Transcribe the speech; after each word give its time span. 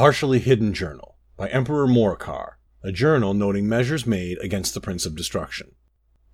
Partially 0.00 0.38
Hidden 0.38 0.72
Journal 0.72 1.18
by 1.36 1.50
Emperor 1.50 1.86
Moricar, 1.86 2.52
a 2.82 2.90
journal 2.90 3.34
noting 3.34 3.68
measures 3.68 4.06
made 4.06 4.38
against 4.38 4.72
the 4.72 4.80
Prince 4.80 5.04
of 5.04 5.14
Destruction. 5.14 5.72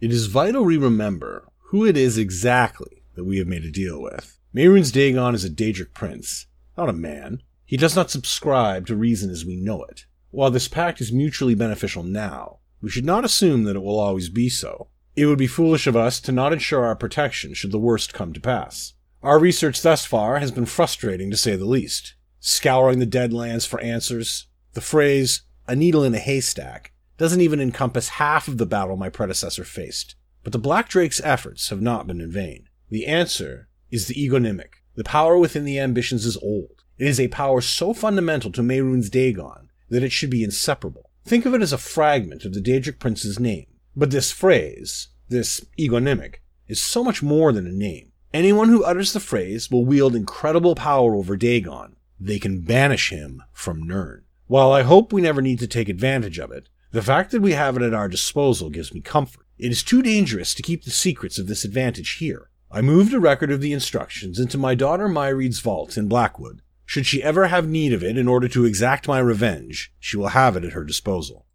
It 0.00 0.12
is 0.12 0.26
vital 0.26 0.62
we 0.64 0.76
remember 0.76 1.48
who 1.70 1.84
it 1.84 1.96
is 1.96 2.16
exactly 2.16 3.02
that 3.16 3.24
we 3.24 3.38
have 3.38 3.48
made 3.48 3.64
a 3.64 3.72
deal 3.72 4.00
with. 4.00 4.38
Mehrunes 4.54 4.92
Dagon 4.92 5.34
is 5.34 5.44
a 5.44 5.50
Daedric 5.50 5.94
prince, 5.94 6.46
not 6.78 6.88
a 6.88 6.92
man. 6.92 7.42
He 7.64 7.76
does 7.76 7.96
not 7.96 8.08
subscribe 8.08 8.86
to 8.86 8.94
reason 8.94 9.30
as 9.30 9.44
we 9.44 9.56
know 9.56 9.82
it. 9.82 10.06
While 10.30 10.52
this 10.52 10.68
pact 10.68 11.00
is 11.00 11.10
mutually 11.10 11.56
beneficial 11.56 12.04
now, 12.04 12.60
we 12.80 12.88
should 12.88 13.04
not 13.04 13.24
assume 13.24 13.64
that 13.64 13.74
it 13.74 13.82
will 13.82 13.98
always 13.98 14.28
be 14.28 14.48
so. 14.48 14.90
It 15.16 15.26
would 15.26 15.38
be 15.38 15.48
foolish 15.48 15.88
of 15.88 15.96
us 15.96 16.20
to 16.20 16.30
not 16.30 16.52
ensure 16.52 16.84
our 16.84 16.94
protection 16.94 17.52
should 17.52 17.72
the 17.72 17.80
worst 17.80 18.14
come 18.14 18.32
to 18.32 18.40
pass. 18.40 18.94
Our 19.24 19.40
research 19.40 19.82
thus 19.82 20.04
far 20.04 20.38
has 20.38 20.52
been 20.52 20.66
frustrating 20.66 21.32
to 21.32 21.36
say 21.36 21.56
the 21.56 21.64
least 21.64 22.14
scouring 22.40 22.98
the 22.98 23.06
Deadlands 23.06 23.66
for 23.66 23.80
answers. 23.80 24.46
The 24.74 24.80
phrase, 24.80 25.42
a 25.66 25.74
needle 25.74 26.04
in 26.04 26.14
a 26.14 26.18
haystack, 26.18 26.92
doesn't 27.18 27.40
even 27.40 27.60
encompass 27.60 28.10
half 28.10 28.46
of 28.48 28.58
the 28.58 28.66
battle 28.66 28.96
my 28.96 29.08
predecessor 29.08 29.64
faced. 29.64 30.14
But 30.42 30.52
the 30.52 30.58
Black 30.58 30.88
Drake's 30.88 31.20
efforts 31.24 31.70
have 31.70 31.80
not 31.80 32.06
been 32.06 32.20
in 32.20 32.30
vain. 32.30 32.68
The 32.90 33.06
answer 33.06 33.68
is 33.90 34.06
the 34.06 34.14
egonymic. 34.14 34.82
The 34.94 35.04
power 35.04 35.36
within 35.36 35.64
the 35.64 35.78
ambitions 35.78 36.24
is 36.24 36.36
old. 36.36 36.84
It 36.98 37.06
is 37.06 37.18
a 37.18 37.28
power 37.28 37.60
so 37.60 37.92
fundamental 37.92 38.52
to 38.52 38.62
Mehrunes 38.62 39.10
Dagon 39.10 39.70
that 39.88 40.02
it 40.02 40.12
should 40.12 40.30
be 40.30 40.44
inseparable. 40.44 41.10
Think 41.24 41.46
of 41.46 41.54
it 41.54 41.62
as 41.62 41.72
a 41.72 41.78
fragment 41.78 42.44
of 42.44 42.54
the 42.54 42.60
Daedric 42.60 42.98
prince's 42.98 43.40
name. 43.40 43.66
But 43.96 44.10
this 44.10 44.30
phrase, 44.30 45.08
this 45.28 45.64
egonymic, 45.78 46.36
is 46.68 46.82
so 46.82 47.02
much 47.02 47.22
more 47.22 47.52
than 47.52 47.66
a 47.66 47.72
name. 47.72 48.12
Anyone 48.32 48.68
who 48.68 48.84
utters 48.84 49.12
the 49.12 49.20
phrase 49.20 49.70
will 49.70 49.84
wield 49.84 50.14
incredible 50.14 50.74
power 50.74 51.14
over 51.14 51.36
Dagon, 51.36 51.95
they 52.18 52.38
can 52.38 52.60
banish 52.60 53.10
him 53.10 53.42
from 53.52 53.86
Nirn. 53.86 54.22
While 54.46 54.72
I 54.72 54.82
hope 54.82 55.12
we 55.12 55.22
never 55.22 55.42
need 55.42 55.58
to 55.58 55.66
take 55.66 55.88
advantage 55.88 56.38
of 56.38 56.52
it, 56.52 56.68
the 56.92 57.02
fact 57.02 57.30
that 57.32 57.42
we 57.42 57.52
have 57.52 57.76
it 57.76 57.82
at 57.82 57.94
our 57.94 58.08
disposal 58.08 58.70
gives 58.70 58.94
me 58.94 59.00
comfort. 59.00 59.46
It 59.58 59.72
is 59.72 59.82
too 59.82 60.02
dangerous 60.02 60.54
to 60.54 60.62
keep 60.62 60.84
the 60.84 60.90
secrets 60.90 61.38
of 61.38 61.46
this 61.46 61.64
advantage 61.64 62.18
here. 62.18 62.50
I 62.70 62.80
moved 62.80 63.12
a 63.12 63.20
record 63.20 63.50
of 63.50 63.60
the 63.60 63.72
instructions 63.72 64.38
into 64.38 64.58
my 64.58 64.74
daughter 64.74 65.08
Mairead's 65.08 65.60
vault 65.60 65.96
in 65.96 66.08
Blackwood. 66.08 66.62
Should 66.84 67.06
she 67.06 67.22
ever 67.22 67.48
have 67.48 67.68
need 67.68 67.92
of 67.92 68.04
it 68.04 68.16
in 68.16 68.28
order 68.28 68.48
to 68.48 68.64
exact 68.64 69.08
my 69.08 69.18
revenge, 69.18 69.92
she 69.98 70.16
will 70.16 70.28
have 70.28 70.56
it 70.56 70.64
at 70.64 70.72
her 70.72 70.84
disposal. 70.84 71.46